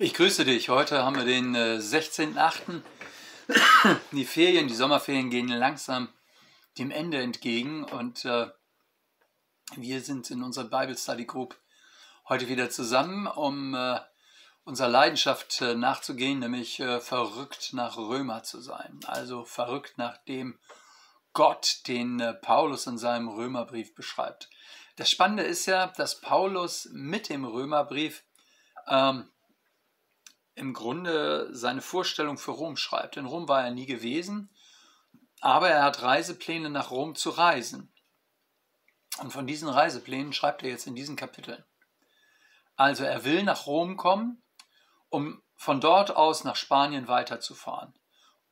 [0.00, 0.68] Ich grüße dich.
[0.68, 2.82] Heute haben wir den äh, 16.8.
[4.12, 6.08] Die Ferien, die Sommerferien gehen langsam
[6.78, 8.46] dem Ende entgegen und äh,
[9.74, 11.58] wir sind in unserer Bible Study Group
[12.28, 13.98] heute wieder zusammen, um äh,
[14.62, 19.00] unserer Leidenschaft äh, nachzugehen, nämlich äh, verrückt nach Römer zu sein.
[19.04, 20.60] Also verrückt nach dem
[21.32, 24.48] Gott, den äh, Paulus in seinem Römerbrief beschreibt.
[24.94, 28.22] Das Spannende ist ja, dass Paulus mit dem Römerbrief
[28.86, 29.28] ähm,
[30.58, 33.16] im Grunde seine Vorstellung für Rom schreibt.
[33.16, 34.50] In Rom war er nie gewesen,
[35.40, 37.92] aber er hat Reisepläne nach Rom zu reisen.
[39.18, 41.64] Und von diesen Reiseplänen schreibt er jetzt in diesen Kapiteln.
[42.76, 44.42] Also er will nach Rom kommen,
[45.08, 47.92] um von dort aus nach Spanien weiterzufahren,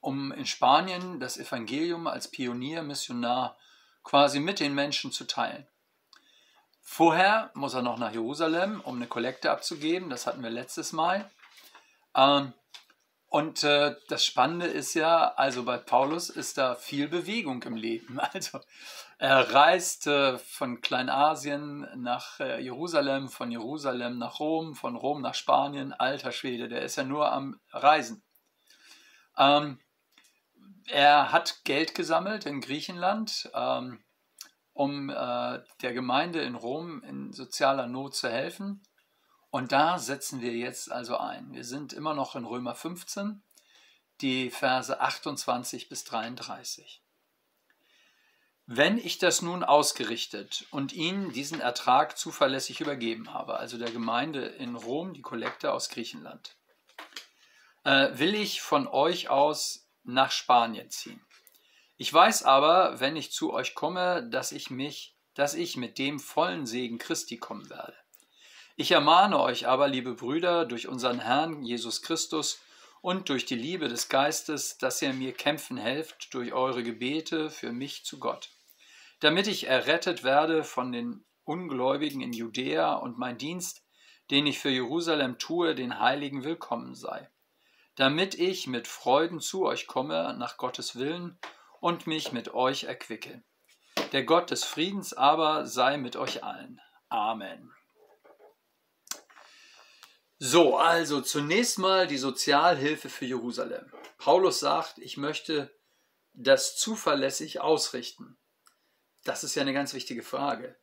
[0.01, 3.57] um in Spanien das Evangelium als Pionier, Missionar
[4.03, 5.67] quasi mit den Menschen zu teilen.
[6.81, 11.31] Vorher muss er noch nach Jerusalem, um eine Kollekte abzugeben, das hatten wir letztes Mal.
[12.17, 12.55] Ähm,
[13.29, 18.19] und äh, das Spannende ist ja, also bei Paulus ist da viel Bewegung im Leben.
[18.33, 18.61] Also
[19.19, 25.35] er reist äh, von Kleinasien nach äh, Jerusalem, von Jerusalem nach Rom, von Rom nach
[25.35, 25.93] Spanien.
[25.93, 28.23] Alter Schwede, der ist ja nur am Reisen.
[29.39, 29.79] Ähm,
[30.89, 34.05] er hat Geld gesammelt in Griechenland, ähm,
[34.73, 38.83] um äh, der Gemeinde in Rom in sozialer Not zu helfen.
[39.51, 41.53] Und da setzen wir jetzt also ein.
[41.53, 43.43] Wir sind immer noch in Römer 15,
[44.21, 47.03] die Verse 28 bis 33.
[48.69, 54.45] Wenn ich das nun ausgerichtet und Ihnen diesen Ertrag zuverlässig übergeben habe, also der Gemeinde
[54.45, 56.57] in Rom, die Kollekte aus Griechenland,
[57.85, 61.25] äh, will ich von euch aus nach Spanien ziehen.
[61.97, 66.19] Ich weiß aber, wenn ich zu euch komme, dass ich mich, dass ich mit dem
[66.19, 67.95] vollen Segen Christi kommen werde.
[68.79, 72.61] Ich ermahne euch aber, liebe Brüder, durch unseren Herrn Jesus Christus
[73.01, 77.73] und durch die Liebe des Geistes, dass ihr mir kämpfen helft durch eure Gebete für
[77.73, 78.51] mich zu Gott,
[79.21, 83.83] damit ich errettet werde von den Ungläubigen in Judäa und mein Dienst,
[84.31, 87.31] den ich für Jerusalem tue, den Heiligen willkommen sei,
[87.95, 91.39] damit ich mit Freuden zu euch komme nach Gottes Willen
[91.81, 93.43] und mich mit euch erquicke.
[94.13, 96.79] Der Gott des Friedens aber sei mit euch allen.
[97.09, 97.73] Amen.
[100.39, 103.91] So, also zunächst mal die Sozialhilfe für Jerusalem.
[104.19, 105.75] Paulus sagt, ich möchte
[106.35, 108.37] das zuverlässig ausrichten.
[109.25, 110.77] Das ist ja eine ganz wichtige Frage.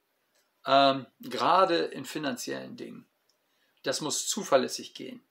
[0.65, 3.05] Ähm, gerade in finanziellen Dingen.
[3.83, 5.23] Das muss zuverlässig gehen.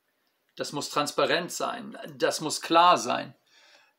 [0.56, 1.98] Das muss transparent sein.
[2.16, 3.34] Das muss klar sein.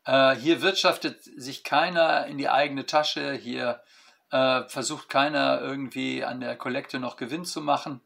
[0.06, 3.34] Äh, hier wirtschaftet sich keiner in die eigene Tasche.
[3.34, 3.84] Hier
[4.32, 8.02] äh, versucht keiner irgendwie an der Kollekte noch Gewinn zu machen.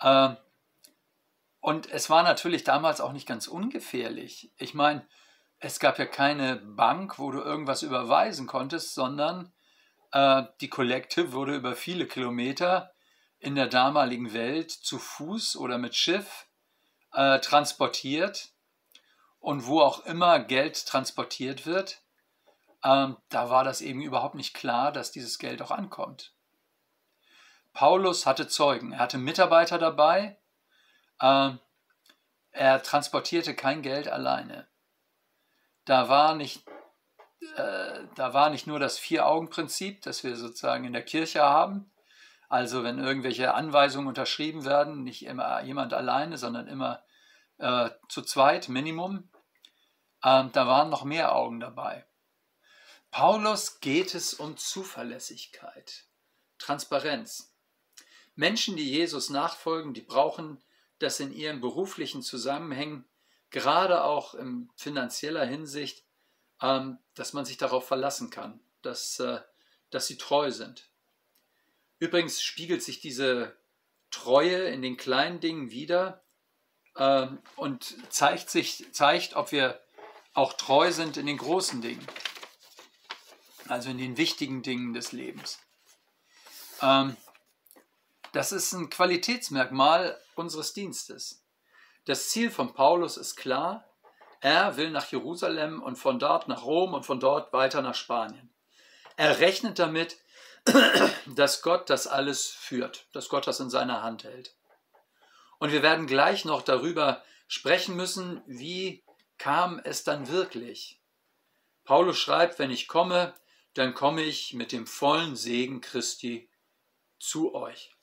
[0.00, 0.34] Äh,
[1.60, 4.52] und es war natürlich damals auch nicht ganz ungefährlich.
[4.56, 5.06] Ich meine,
[5.58, 9.52] es gab ja keine Bank, wo du irgendwas überweisen konntest, sondern
[10.12, 12.92] äh, die Kollekte wurde über viele Kilometer
[13.38, 16.46] in der damaligen Welt zu Fuß oder mit Schiff
[17.12, 18.52] äh, transportiert.
[19.38, 22.02] Und wo auch immer Geld transportiert wird,
[22.82, 26.32] äh, da war das eben überhaupt nicht klar, dass dieses Geld auch ankommt.
[27.72, 30.39] Paulus hatte Zeugen, er hatte Mitarbeiter dabei,
[31.20, 31.50] äh,
[32.52, 34.66] er transportierte kein Geld alleine.
[35.84, 36.66] Da war nicht,
[37.56, 41.90] äh, da war nicht nur das Vier-Augen-Prinzip, das wir sozusagen in der Kirche haben.
[42.48, 47.04] Also wenn irgendwelche Anweisungen unterschrieben werden, nicht immer jemand alleine, sondern immer
[47.58, 49.30] äh, zu zweit, Minimum.
[50.24, 52.04] Ähm, da waren noch mehr Augen dabei.
[53.10, 56.04] Paulus geht es um Zuverlässigkeit,
[56.58, 57.54] Transparenz.
[58.34, 60.62] Menschen, die Jesus nachfolgen, die brauchen
[61.00, 63.04] dass in ihren beruflichen Zusammenhängen,
[63.50, 66.04] gerade auch in finanzieller Hinsicht,
[66.62, 69.40] ähm, dass man sich darauf verlassen kann, dass, äh,
[69.90, 70.88] dass sie treu sind.
[71.98, 73.56] Übrigens spiegelt sich diese
[74.10, 76.22] Treue in den kleinen Dingen wieder
[76.96, 79.80] ähm, und zeigt, sich, zeigt, ob wir
[80.34, 82.06] auch treu sind in den großen Dingen,
[83.68, 85.58] also in den wichtigen Dingen des Lebens.
[86.82, 87.16] Ähm,
[88.32, 91.44] das ist ein Qualitätsmerkmal unseres Dienstes.
[92.06, 93.86] Das Ziel von Paulus ist klar.
[94.40, 98.52] Er will nach Jerusalem und von dort nach Rom und von dort weiter nach Spanien.
[99.16, 100.16] Er rechnet damit,
[101.26, 104.56] dass Gott das alles führt, dass Gott das in seiner Hand hält.
[105.58, 109.04] Und wir werden gleich noch darüber sprechen müssen, wie
[109.36, 111.00] kam es dann wirklich.
[111.84, 113.34] Paulus schreibt, wenn ich komme,
[113.74, 116.50] dann komme ich mit dem vollen Segen Christi
[117.18, 117.94] zu euch.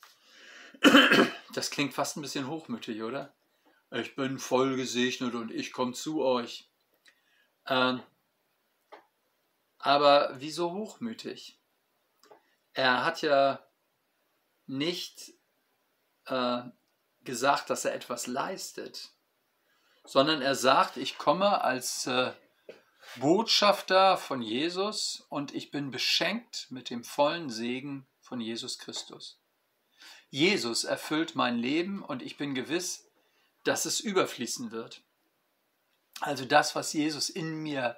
[1.54, 3.34] Das klingt fast ein bisschen hochmütig, oder?
[3.90, 6.70] ich bin voll gesegnet und ich komme zu euch.
[7.66, 8.02] Ähm,
[9.78, 11.58] aber wieso hochmütig?
[12.74, 13.66] Er hat ja
[14.66, 15.32] nicht
[16.26, 16.62] äh,
[17.22, 19.10] gesagt, dass er etwas leistet,
[20.04, 22.32] sondern er sagt, ich komme als äh,
[23.16, 29.37] Botschafter von Jesus und ich bin beschenkt mit dem vollen Segen von Jesus Christus.
[30.30, 33.08] Jesus erfüllt mein Leben und ich bin gewiss,
[33.64, 35.02] dass es überfließen wird.
[36.20, 37.96] Also das, was Jesus in mir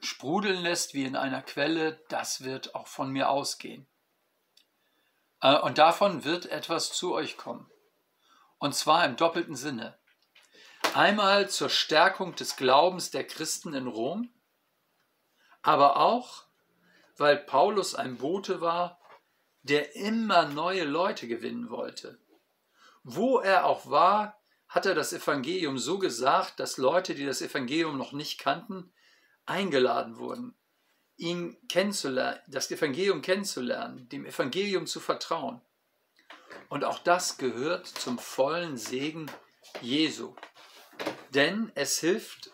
[0.00, 3.86] sprudeln lässt wie in einer Quelle, das wird auch von mir ausgehen.
[5.40, 7.70] Äh, und davon wird etwas zu euch kommen.
[8.58, 9.98] Und zwar im doppelten Sinne.
[10.94, 14.32] Einmal zur Stärkung des Glaubens der Christen in Rom,
[15.62, 16.44] aber auch,
[17.16, 19.00] weil Paulus ein Bote war,
[19.62, 22.18] der immer neue Leute gewinnen wollte.
[23.02, 27.98] Wo er auch war, hat er das Evangelium so gesagt, dass Leute, die das Evangelium
[27.98, 28.92] noch nicht kannten,
[29.44, 30.54] eingeladen wurden,
[31.16, 35.60] ihn kennenzulernen, das Evangelium kennenzulernen, dem Evangelium zu vertrauen.
[36.68, 39.30] Und auch das gehört zum vollen Segen
[39.80, 40.34] Jesu.
[41.30, 42.50] Denn es hilft,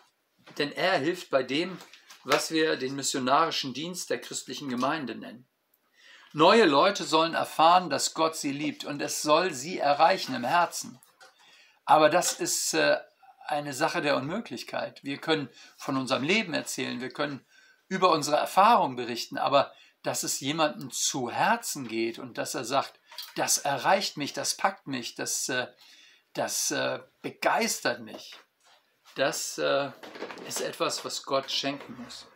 [0.57, 1.77] denn er hilft bei dem,
[2.23, 5.48] was wir den missionarischen Dienst der christlichen Gemeinde nennen.
[6.33, 10.99] Neue Leute sollen erfahren, dass Gott sie liebt und es soll sie erreichen im Herzen.
[11.85, 12.97] Aber das ist äh,
[13.47, 15.03] eine Sache der Unmöglichkeit.
[15.03, 17.43] Wir können von unserem Leben erzählen, wir können
[17.87, 19.73] über unsere Erfahrung berichten, aber
[20.03, 22.99] dass es jemandem zu Herzen geht und dass er sagt,
[23.35, 25.65] das erreicht mich, das packt mich, das, äh,
[26.33, 28.37] das äh, begeistert mich,
[29.15, 29.59] das
[30.47, 32.27] ist etwas, was Gott schenken muss.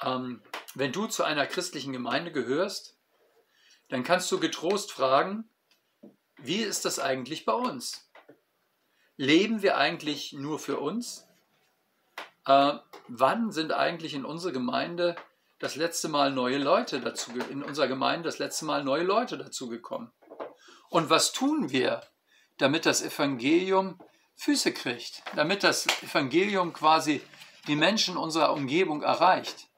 [0.00, 0.40] Ähm,
[0.76, 2.98] wenn du zu einer christlichen Gemeinde gehörst,
[3.88, 5.48] dann kannst du getrost fragen,
[6.36, 8.10] wie ist das eigentlich bei uns?
[9.16, 11.26] Leben wir eigentlich nur für uns?
[12.44, 12.74] Äh,
[13.08, 15.16] wann sind eigentlich in unserer Gemeinde
[15.60, 19.70] das letzte Mal neue Leute dazu, in unserer Gemeinde das letzte Mal neue Leute dazu
[19.70, 20.12] gekommen?
[20.90, 22.02] Und was tun wir,
[22.58, 23.98] damit das Evangelium
[24.34, 27.22] Füße kriegt, damit das Evangelium quasi
[27.66, 29.68] die Menschen unserer Umgebung erreicht?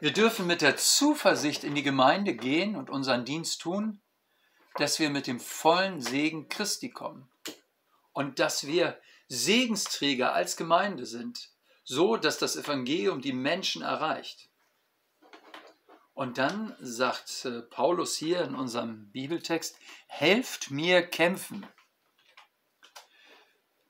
[0.00, 4.00] Wir dürfen mit der Zuversicht in die Gemeinde gehen und unseren Dienst tun,
[4.76, 7.30] dass wir mit dem vollen Segen Christi kommen
[8.12, 11.48] und dass wir Segensträger als Gemeinde sind,
[11.82, 14.50] so dass das Evangelium die Menschen erreicht.
[16.12, 19.78] Und dann sagt äh, Paulus hier in unserem Bibeltext,
[20.08, 21.66] helft mir kämpfen.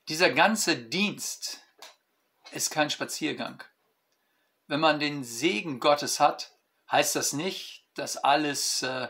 [0.08, 1.60] Dieser ganze Dienst
[2.52, 3.62] ist kein Spaziergang.
[4.66, 6.52] Wenn man den Segen Gottes hat,
[6.90, 9.08] heißt das nicht, dass alles äh,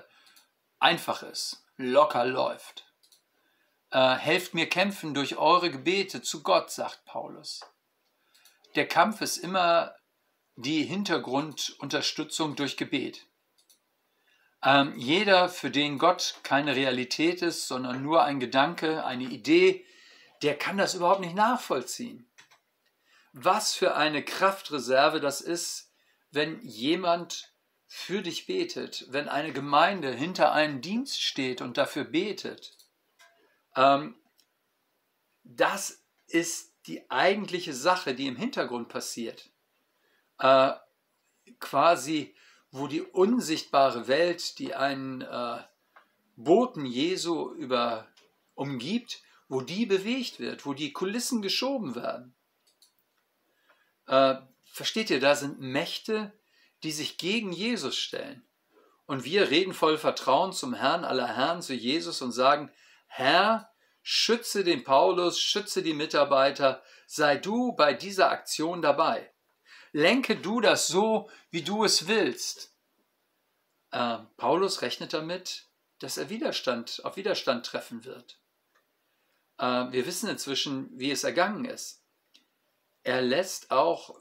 [0.79, 2.85] einfach ist locker läuft.
[3.91, 7.61] Äh, helft mir kämpfen durch eure Gebete zu Gott, sagt Paulus.
[8.75, 9.95] Der Kampf ist immer
[10.57, 13.27] die Hintergrundunterstützung durch Gebet.
[14.63, 19.85] Ähm, jeder, für den Gott keine Realität ist, sondern nur ein Gedanke, eine Idee,
[20.43, 22.29] der kann das überhaupt nicht nachvollziehen.
[23.39, 25.93] Was für eine Kraftreserve das ist,
[26.31, 27.53] wenn jemand
[27.87, 32.79] für dich betet, wenn eine Gemeinde hinter einem Dienst steht und dafür betet,
[33.77, 34.19] ähm,
[35.45, 39.51] das ist die eigentliche Sache, die im Hintergrund passiert.
[40.39, 40.73] Äh,
[41.61, 42.35] quasi,
[42.71, 45.59] wo die unsichtbare Welt, die einen äh,
[46.37, 48.09] Boten Jesu über,
[48.55, 52.36] umgibt, wo die bewegt wird, wo die Kulissen geschoben werden.
[54.07, 56.33] Äh, versteht ihr, da sind Mächte,
[56.83, 58.47] die sich gegen Jesus stellen.
[59.07, 62.71] Und wir reden voll Vertrauen zum Herrn aller Herren, zu Jesus und sagen,
[63.07, 63.71] Herr,
[64.03, 69.33] schütze den Paulus, schütze die Mitarbeiter, sei du bei dieser Aktion dabei.
[69.93, 72.75] Lenke du das so, wie du es willst.
[73.93, 75.69] Äh, Paulus rechnet damit,
[76.01, 78.39] dass er Widerstand auf Widerstand treffen wird.
[79.59, 82.06] Äh, wir wissen inzwischen, wie es ergangen ist.
[83.07, 84.19] Er lässt auch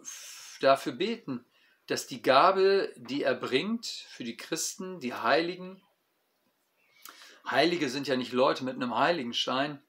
[0.62, 1.44] dafür beten,
[1.88, 5.82] dass die Gabe, die er bringt für die Christen, die Heiligen,
[7.50, 9.82] Heilige sind ja nicht Leute mit einem Heiligenschein,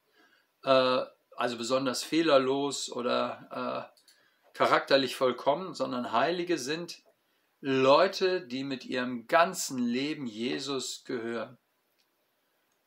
[0.64, 1.02] äh,
[1.36, 7.02] also besonders fehlerlos oder äh, charakterlich vollkommen, sondern Heilige sind
[7.60, 11.58] Leute, die mit ihrem ganzen Leben Jesus gehören.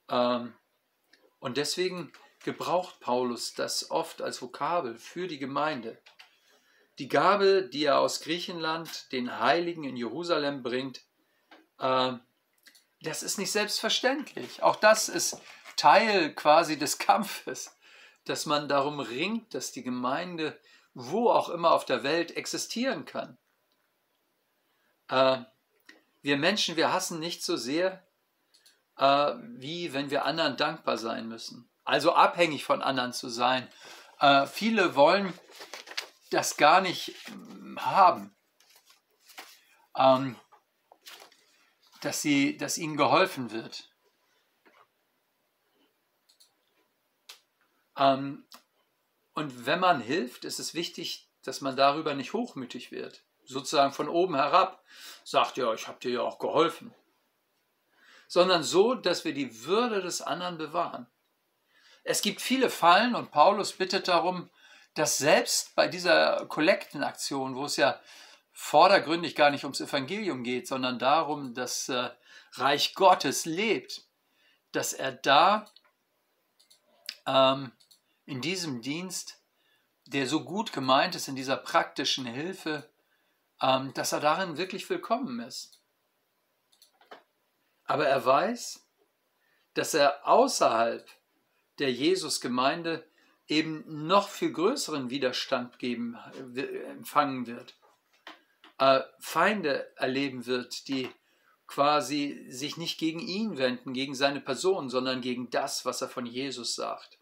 [0.10, 0.56] Ähm,
[1.38, 2.12] und deswegen
[2.44, 6.02] gebraucht Paulus das oft als Vokabel für die Gemeinde.
[6.98, 11.02] Die Gabe, die er aus Griechenland den Heiligen in Jerusalem bringt,
[11.80, 12.14] äh,
[13.02, 14.62] das ist nicht selbstverständlich.
[14.62, 15.42] Auch das ist
[15.78, 17.78] Teil quasi des Kampfes,
[18.26, 20.60] dass man darum ringt, dass die Gemeinde
[20.94, 23.38] wo auch immer auf der Welt existieren kann.
[25.08, 25.44] Äh,
[26.22, 28.06] wir Menschen, wir hassen nicht so sehr,
[28.98, 31.69] äh, wie wenn wir anderen dankbar sein müssen.
[31.90, 33.68] Also abhängig von anderen zu sein.
[34.20, 35.34] Äh, viele wollen
[36.30, 38.38] das gar nicht hm, haben.
[39.98, 40.36] Ähm,
[42.02, 43.90] dass, sie, dass ihnen geholfen wird.
[47.98, 48.46] Ähm,
[49.34, 53.24] und wenn man hilft, ist es wichtig, dass man darüber nicht hochmütig wird.
[53.46, 54.84] Sozusagen von oben herab
[55.24, 56.94] sagt, ja, ich habe dir ja auch geholfen.
[58.28, 61.08] Sondern so, dass wir die Würde des anderen bewahren.
[62.04, 64.50] Es gibt viele Fallen und Paulus bittet darum,
[64.96, 68.00] dass selbst bei dieser Kollektenaktion, wo es ja
[68.52, 72.10] vordergründig gar nicht ums Evangelium geht, sondern darum, dass äh,
[72.54, 74.04] Reich Gottes lebt,
[74.72, 75.72] dass er da
[77.26, 77.72] ähm,
[78.26, 79.42] in diesem Dienst,
[80.06, 82.90] der so gut gemeint ist, in dieser praktischen Hilfe,
[83.62, 85.82] ähm, dass er darin wirklich willkommen ist.
[87.86, 88.86] Aber er weiß,
[89.74, 91.10] dass er außerhalb
[91.80, 93.06] der Jesus-Gemeinde
[93.48, 96.18] eben noch viel größeren Widerstand geben,
[96.56, 97.76] äh, empfangen wird
[98.80, 101.10] äh, Feinde erleben wird, die
[101.68, 106.26] quasi sich nicht gegen ihn wenden, gegen seine Person, sondern gegen das, was er von
[106.26, 107.20] Jesus sagt.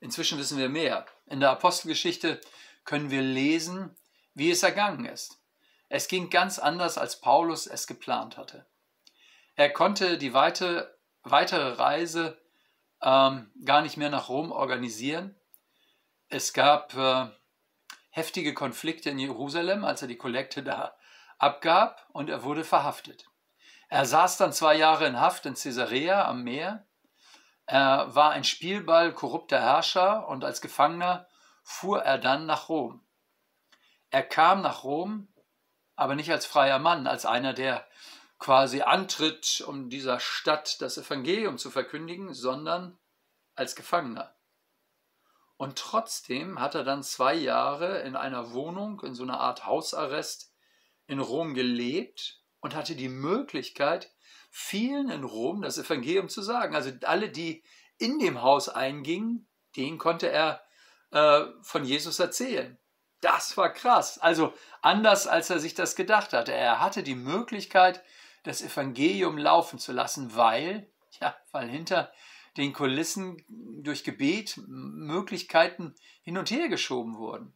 [0.00, 1.06] Inzwischen wissen wir mehr.
[1.26, 2.40] In der Apostelgeschichte
[2.84, 3.96] können wir lesen,
[4.34, 5.40] wie es ergangen ist.
[5.88, 8.66] Es ging ganz anders, als Paulus es geplant hatte.
[9.54, 12.39] Er konnte die weite, weitere Reise
[13.02, 15.36] ähm, gar nicht mehr nach Rom organisieren.
[16.28, 17.26] Es gab äh,
[18.10, 20.94] heftige Konflikte in Jerusalem, als er die Kollekte da
[21.38, 23.26] abgab und er wurde verhaftet.
[23.88, 26.86] Er saß dann zwei Jahre in Haft in Caesarea am Meer.
[27.66, 31.26] Er war ein Spielball korrupter Herrscher und als Gefangener
[31.62, 33.04] fuhr er dann nach Rom.
[34.10, 35.28] Er kam nach Rom,
[35.96, 37.86] aber nicht als freier Mann, als einer, der
[38.40, 42.98] quasi antritt, um dieser Stadt das Evangelium zu verkündigen, sondern
[43.54, 44.34] als Gefangener.
[45.58, 50.54] Und trotzdem hat er dann zwei Jahre in einer Wohnung, in so einer Art Hausarrest
[51.06, 54.10] in Rom gelebt und hatte die Möglichkeit,
[54.50, 56.74] vielen in Rom das Evangelium zu sagen.
[56.74, 57.62] Also alle, die
[57.98, 60.62] in dem Haus eingingen, denen konnte er
[61.10, 62.78] äh, von Jesus erzählen.
[63.20, 64.18] Das war krass.
[64.18, 66.52] Also anders, als er sich das gedacht hatte.
[66.52, 68.02] Er hatte die Möglichkeit,
[68.42, 72.12] das Evangelium laufen zu lassen, weil, ja, weil hinter
[72.56, 73.44] den Kulissen
[73.82, 77.54] durch Gebet Möglichkeiten hin und her geschoben wurden.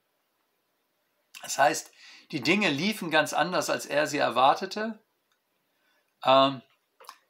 [1.42, 1.90] Das heißt,
[2.30, 5.02] die Dinge liefen ganz anders, als er sie erwartete.
[6.24, 6.62] Ähm,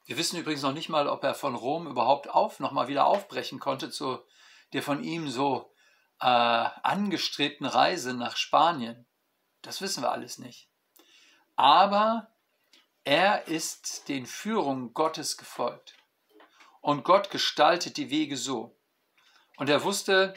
[0.05, 3.59] wir wissen übrigens noch nicht mal, ob er von Rom überhaupt auf, nochmal wieder aufbrechen
[3.59, 4.19] konnte zu
[4.73, 5.73] der von ihm so
[6.19, 9.05] äh, angestrebten Reise nach Spanien.
[9.61, 10.69] Das wissen wir alles nicht.
[11.55, 12.34] Aber
[13.05, 15.95] er ist den Führungen Gottes gefolgt.
[16.81, 18.75] Und Gott gestaltet die Wege so.
[19.57, 20.33] Und er wusste,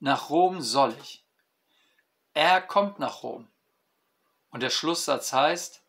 [0.00, 1.26] nach Rom soll ich.
[2.32, 3.48] Er kommt nach Rom.
[4.48, 5.82] Und der Schlusssatz heißt,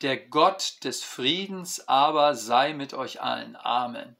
[0.00, 3.54] der Gott des Friedens aber sei mit euch allen.
[3.54, 4.16] Amen.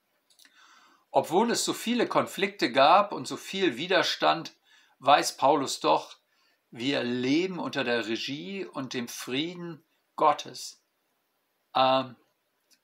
[1.11, 4.55] Obwohl es so viele Konflikte gab und so viel Widerstand,
[5.01, 6.19] weiß Paulus doch,
[6.71, 9.85] wir leben unter der Regie und dem Frieden
[10.15, 10.82] Gottes.
[11.75, 12.17] Ähm,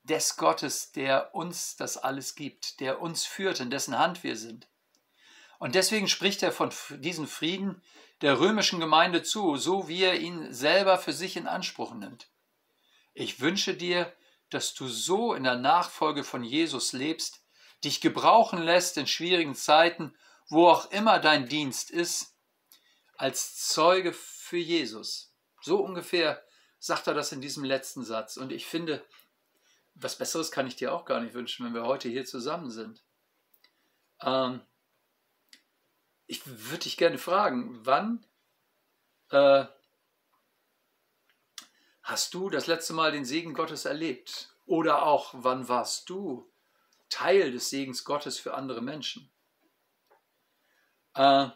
[0.08, 4.66] des Gottes, der uns das alles gibt, der uns führt, in dessen Hand wir sind.
[5.58, 7.82] Und deswegen spricht er von diesem Frieden
[8.20, 12.28] der römischen Gemeinde zu, so wie er ihn selber für sich in Anspruch nimmt.
[13.12, 14.12] Ich wünsche dir,
[14.50, 17.42] dass du so in der Nachfolge von Jesus lebst,
[17.84, 20.16] dich gebrauchen lässt in schwierigen Zeiten,
[20.48, 22.34] wo auch immer dein Dienst ist,
[23.16, 25.34] als Zeuge für Jesus.
[25.60, 26.42] So ungefähr
[26.78, 28.36] sagt er das in diesem letzten Satz.
[28.36, 29.04] Und ich finde,
[29.94, 33.02] was Besseres kann ich dir auch gar nicht wünschen, wenn wir heute hier zusammen sind.
[34.20, 34.60] Ähm,
[36.26, 38.24] ich würde dich gerne fragen, wann
[39.30, 39.64] äh,
[42.02, 44.54] hast du das letzte Mal den Segen Gottes erlebt?
[44.66, 46.50] Oder auch, wann warst du
[47.08, 49.30] Teil des Segens Gottes für andere Menschen?
[51.14, 51.48] Äh,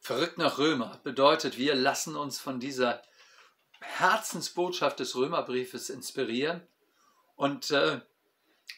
[0.00, 3.02] verrückt nach Römer bedeutet, wir lassen uns von dieser
[3.80, 6.66] Herzensbotschaft des Römerbriefes inspirieren
[7.34, 8.00] und, äh,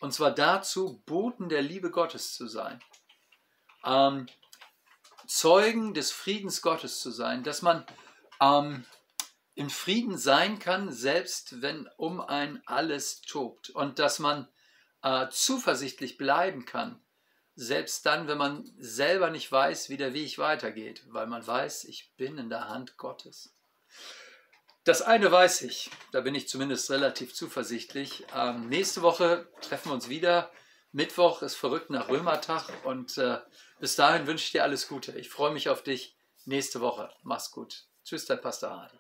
[0.01, 2.81] und zwar dazu, Boten der Liebe Gottes zu sein,
[3.85, 4.27] ähm,
[5.27, 7.85] Zeugen des Friedens Gottes zu sein, dass man
[8.41, 8.85] ähm,
[9.55, 14.49] im Frieden sein kann, selbst wenn um ein alles tobt und dass man
[15.03, 17.03] äh, zuversichtlich bleiben kann,
[17.57, 22.15] selbst dann, wenn man selber nicht weiß, wie der Weg weitergeht, weil man weiß, ich
[22.17, 23.53] bin in der Hand Gottes.
[24.89, 28.25] Das eine weiß ich, da bin ich zumindest relativ zuversichtlich.
[28.35, 30.51] Ähm, nächste Woche treffen wir uns wieder.
[30.93, 33.37] Mittwoch ist verrückt nach Römertag und äh,
[33.81, 35.13] bis dahin wünsche ich dir alles Gute.
[35.19, 36.17] Ich freue mich auf dich
[36.47, 37.11] nächste Woche.
[37.23, 37.85] Mach's gut.
[38.03, 38.98] Tschüss, dein Pastor Hardy.